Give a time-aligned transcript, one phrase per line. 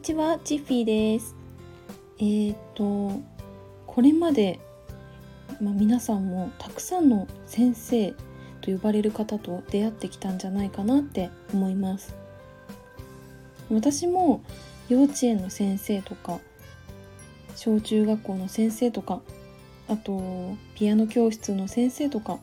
[0.00, 1.36] ちは、ジッフィーです。
[2.18, 3.20] えー、と、
[3.86, 4.58] これまで、
[5.60, 8.14] まあ、皆さんもたくさんの先生
[8.62, 12.14] と呼ばれる方と出会ってきたんじゃないかなって思います。
[13.70, 14.42] 私も
[14.88, 16.40] 幼稚園の先生とか、
[17.54, 19.20] 小中学校の先生とか、
[19.86, 22.38] あとピアノ教室の先生とか、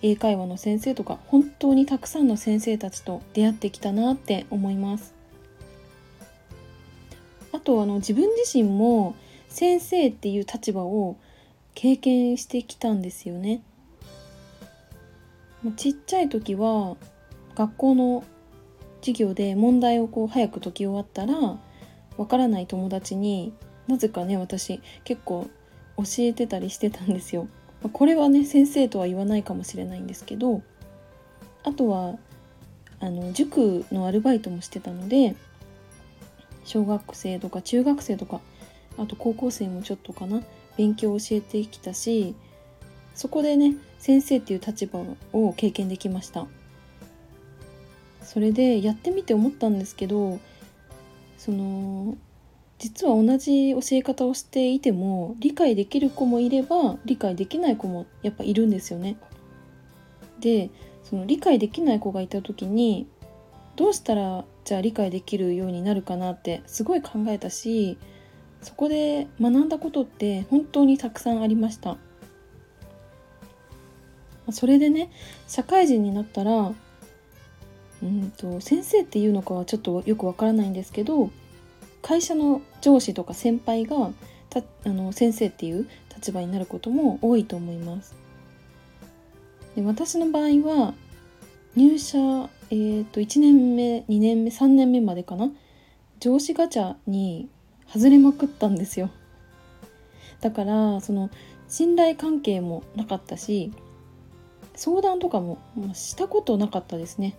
[0.00, 5.21] 英会話の先生とか本当にたくさんの先生たちと出会ってきたなって思います
[7.52, 9.14] あとあの自分自身も
[9.48, 11.16] 先生っていう立場を
[11.74, 13.62] 経験してきたんですよね。
[15.76, 16.96] ちっちゃい時は
[17.54, 18.24] 学校の
[19.00, 21.58] 授業で問題をこう早く解き終わったら
[22.16, 23.52] わからない友達に
[23.86, 25.48] なぜかね私結構
[25.96, 27.48] 教えてたりしてたんですよ。
[27.92, 30.62] これはね先生とは言わないかもしれないんですけど
[31.64, 32.14] あとは
[33.00, 35.34] あの塾のアルバイトもしてたので
[36.64, 38.40] 小学生とか中学生とか
[38.98, 40.42] あと高校生もちょっとかな
[40.76, 42.34] 勉強を教えてきたし
[43.14, 45.00] そこでね先生っていう立場
[45.32, 46.46] を経験できました
[48.22, 50.40] それでやってみて思ったんですけど
[51.38, 52.16] その
[52.78, 59.16] 実は同じ教え方をしていても理解できる子もいれば理解できない子もやっぱいるんですよね。
[60.40, 60.70] で
[61.04, 63.06] その理解できない子がいた時に
[63.76, 67.98] どうしたらじゃあ理解できるようになるかなってすごい考えたし
[68.62, 71.96] そこで学んだことって本当にたくさんありました。
[74.50, 75.10] それでね
[75.46, 76.72] 社会人になったら
[78.02, 81.30] うんと先生っていうのかはちょっとよくわからないんですけど
[82.02, 84.10] 会社の上司とか先輩が
[84.50, 88.14] たあの先生っていう立場になることも多いと思います。
[89.76, 90.94] で私の場合は
[91.74, 92.18] 入社、
[92.72, 95.50] えーと、1年目2年目3年目までかな？
[96.20, 97.50] 上司ガチャに
[97.86, 99.10] 外れまくったんですよ。
[100.40, 101.28] だからその
[101.68, 103.72] 信頼関係もなかったし
[104.74, 105.58] 相談とかも
[105.92, 107.36] したことなかったですね。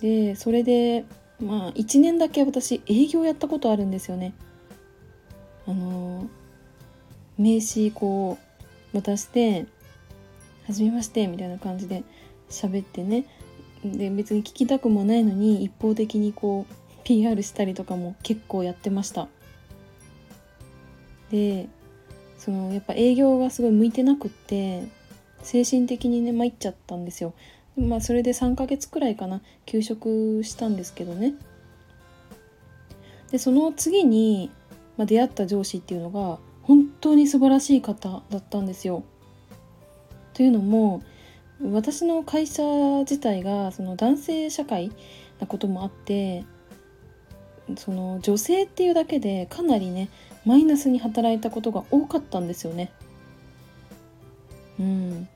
[0.00, 1.04] でそれで
[1.42, 4.32] まあ1年だけ私営業やったことあるんですよね。
[5.66, 6.26] あの
[7.36, 8.38] 名刺こ
[8.94, 9.66] う渡して
[10.66, 12.02] 「はじめまして」みたいな感じで
[12.50, 13.26] 喋ってね
[13.84, 16.74] で別に聞きたくもないのに一方的にこう
[17.04, 19.28] PR したりとかも結構やってました。
[21.30, 21.68] で
[22.36, 24.84] そのやっぱ営業がすごい向いてなくって
[25.42, 27.34] 精神的にね参っちゃったんですよ。
[27.76, 31.34] まあそれで3ヶ月くらいかな休職したんですけどね
[33.30, 34.50] でその次に、
[34.96, 39.04] まあ、出会った上司っていうのが本当に素晴らしい方だったんですよ。
[40.34, 41.02] というのも
[41.62, 42.62] 私の会社
[43.00, 44.90] 自体がその男性社会
[45.38, 46.44] なこともあって
[47.76, 50.08] その女性っていうだけでかなりね
[50.44, 52.90] マイナスに働いたことが多かったんですよね。
[54.78, 55.28] うん、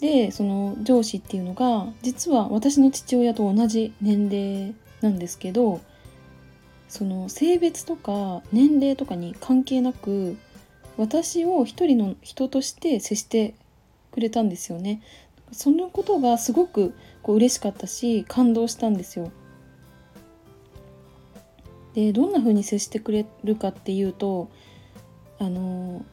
[0.00, 5.82] でその上司っていうのが実は私の父親と同じ年齢なんですけど
[6.88, 10.38] その性別とか年齢とかに関係なく
[10.96, 13.54] 私を一人の人として接して
[14.14, 15.02] くれたんですよね。
[15.50, 19.32] そのことがすごくこう嬉しかったし感動したんですよ。
[21.94, 24.48] でどんな風に接してくれるかっていうと
[25.38, 26.04] あの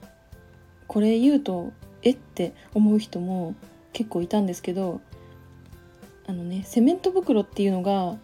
[0.88, 1.72] これ言うと
[2.04, 3.56] えって思う人も
[3.94, 5.00] 結構いたんですけど
[6.28, 8.18] あのねセメント袋っていうのが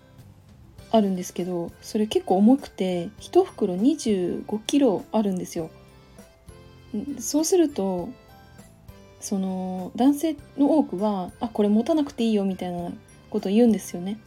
[0.92, 5.70] あるんですけどそれ結構重くて1袋2 5キロあるんですよ。
[7.20, 8.10] そうすると
[9.20, 12.92] その男性の多くは「あこれ持たなくていいよ」みたいな
[13.30, 14.20] ことを言うんですよね。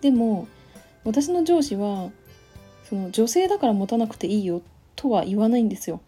[0.00, 0.46] でも
[1.04, 2.10] 私の上司は
[2.88, 4.62] その女性だから持たなくていいよ
[4.96, 6.00] とは言わないんですよ。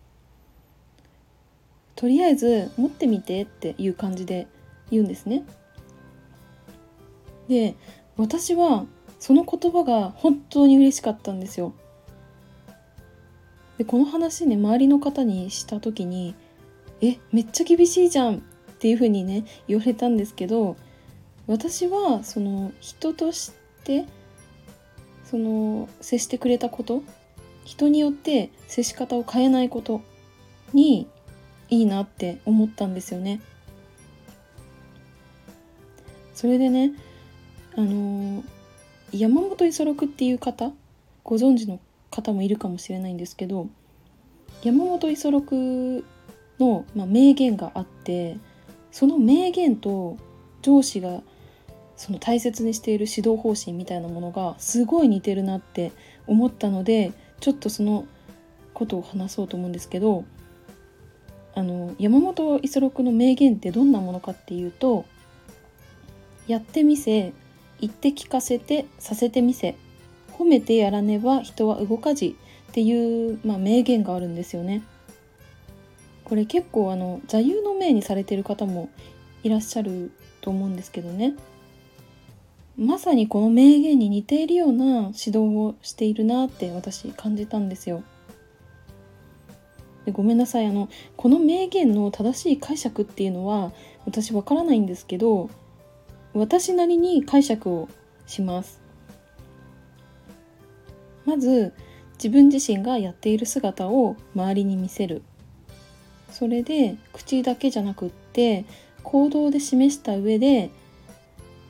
[1.95, 4.47] とりあえず持ってみてっていう感じで
[4.91, 5.45] 言うんですね。
[7.49, 7.75] で
[8.17, 8.87] 私は
[9.19, 11.73] その言葉が本当に嬉しかったんですよ。
[13.79, 16.35] でこの話ね周りの方にした時に
[17.01, 18.41] 「えめっちゃ厳しいじゃん」っ
[18.79, 20.77] ていう風にね言われたんですけど
[21.47, 23.53] 私はその人とし
[23.85, 24.07] て
[25.25, 27.03] その接してくれたこと
[27.65, 30.01] 人によって接し方を変えないこと
[30.73, 31.09] に
[31.69, 33.41] いいなって思ったんですよね。
[36.35, 36.93] それでね
[37.75, 38.45] あの
[39.13, 40.73] 山本五十六っていう方
[41.25, 43.69] ご存知の方もいるかもしれないんですけど
[44.63, 46.05] 山本五十六
[46.59, 48.37] の、まあ、名言があって
[48.91, 50.17] その名言と
[50.63, 51.23] 上司が
[51.97, 55.93] その大切にしている指導方針みたいなものがすごい似てるなって
[56.27, 58.07] 思ったのでちょっとその
[58.75, 60.25] ことを話そうと思うんですけど
[61.55, 65.07] あの山本五十六の名言ってどんなものかっていうと
[66.47, 67.33] 「やってみせ
[67.81, 69.75] 言って聞かせてさせてみせ
[70.33, 72.37] 褒めてやらねば人は動かじ」
[72.71, 74.83] っていう、まあ、名言があるんですよね。
[76.27, 78.91] これ結構あの座右の銘にされてる方も
[79.45, 81.35] いらっしゃると思うんですけどね
[82.77, 88.03] まさにこの名言に似ているような指導をしているなって私感じたんですよ。
[90.05, 93.73] でごめんなさいあのこの名言の正しい解釈っていうのは
[94.05, 95.49] 私わからないんですけど
[96.35, 97.89] 私なりに解釈を
[98.27, 98.81] します。
[101.25, 101.73] まず
[102.15, 105.23] 自分自身がやっている姿を周りに見せる
[106.39, 108.67] それで口だけじゃなくって
[109.03, 110.69] 行動で示した上で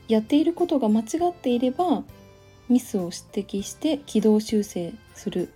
[0.08, 2.02] やっていることが間違っていれば
[2.68, 5.50] ミスを指摘して軌道修正する。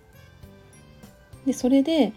[1.44, 2.12] でそれで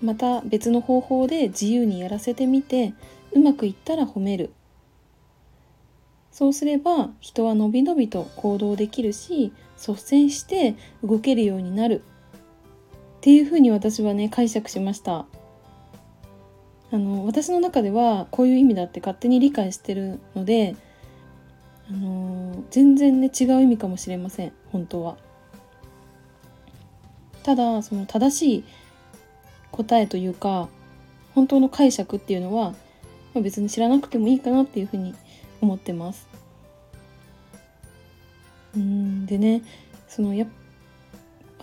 [0.00, 2.94] また別の方法で自由にやらせてみて
[3.32, 4.54] うまくいったら褒める。
[6.32, 12.02] そうすれば人はのびのびと行動できるし率先して動けるようになる。
[13.18, 15.26] っていうふうに私はね解釈しました。
[16.92, 20.74] あの私の中ではこういう意味だって勝手に理解してるので
[21.88, 25.16] あの全然ね違う意味かもしれません本当は。
[27.42, 28.64] ただその正しい
[29.72, 30.68] 答えというか
[31.34, 32.74] 本当の解釈っていうのは、
[33.34, 35.14] 別に知らなくてもいいかなっていうふうに
[35.60, 36.28] 思ってます。
[38.74, 39.62] うんでね
[40.08, 40.48] そのやっ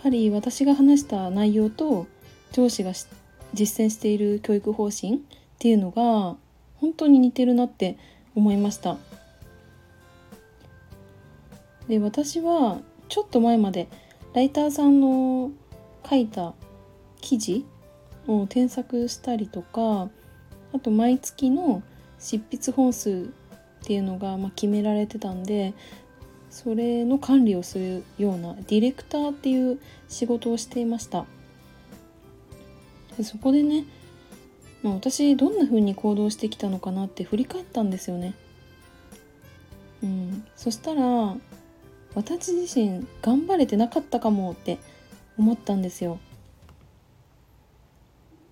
[0.02, 2.06] ぱり私が話した内容と
[2.52, 3.06] 上司が知っ
[3.54, 5.18] 実践している教育方針っ
[5.58, 6.36] ていうのが
[6.76, 7.96] 本当に似てるなって
[8.34, 8.96] 思いました。
[11.88, 12.78] で私は
[13.08, 13.88] ちょっと前まで
[14.34, 15.50] ライターさんの
[16.08, 16.54] 書いた
[17.20, 17.64] 記事
[18.26, 20.10] を添削したりとか
[20.72, 21.82] あと毎月の
[22.18, 23.30] 執筆本数
[23.82, 25.72] っていうのがま決められてたんで
[26.50, 31.26] それの管理をするようなディレクターっていう仕事をしていました。
[33.18, 33.84] でそこでね、
[34.82, 38.34] まあ、私どんな風に行動してきたのかなって振り返ったんですよね
[40.02, 41.36] うんそしたら
[42.14, 44.78] 私自身頑張れてなかったかもって
[45.36, 46.18] 思ったんですよ。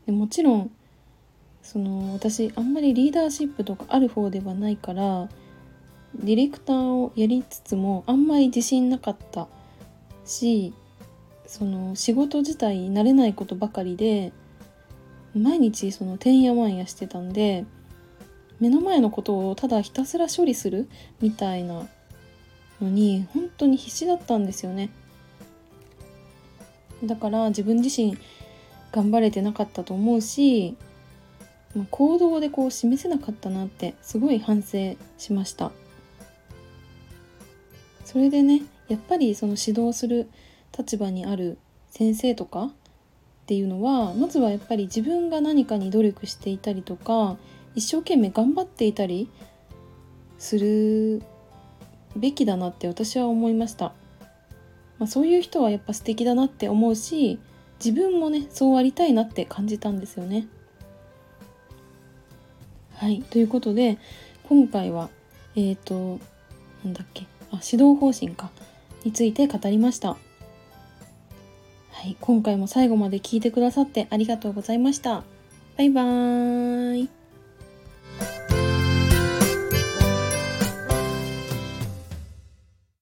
[0.07, 0.71] でもちろん
[1.63, 5.29] その私あんまりリーダーシップとかある方ではないから
[6.15, 9.49] ディレクターをやりつつもあんまり自信なかった
[10.25, 10.73] し
[11.47, 14.33] その仕事自体慣れないことばかりで
[15.37, 17.65] 毎日そのてんやわんやしてたんで
[18.59, 20.89] 目の前のことをただひたすら処理する
[21.21, 21.87] みたいな
[22.81, 24.91] のに本当に必死だったんですよね。
[27.05, 28.17] だから自分自身
[28.93, 30.77] 頑張れてなかったと思うし、
[31.75, 35.73] まあ、行動でこう示せなかったなってすごい反省しました。
[38.07, 40.31] それでねやっぱりその指導する
[40.77, 41.59] 立場にある
[41.91, 42.73] 先生とか
[43.47, 47.37] っていうのはまずはやっぱり自分が何かに努力していたりとか
[47.77, 49.31] 一生懸命頑張っていたり
[50.37, 51.23] する
[52.17, 53.93] べきだなって私は思いました、
[54.99, 57.39] まあ、そういう人はやっぱ素敵だなって思うし
[57.79, 60.49] 自分もねそうありたいなって感じたんですよね。
[62.95, 63.99] はいということで
[64.49, 65.09] 今回は
[65.55, 66.19] えっ、ー、と
[66.83, 68.51] なんだっけあ指導方針か
[69.05, 70.17] について語りました。
[71.97, 75.25] はい今回も最後まで聞いてくださってありがとうございました。
[75.79, 77.16] バイバーイ。